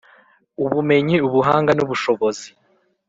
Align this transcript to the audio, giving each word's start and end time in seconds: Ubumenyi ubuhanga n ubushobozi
Ubumenyi 0.63 1.15
ubuhanga 1.27 1.71
n 1.75 1.79
ubushobozi 1.85 2.47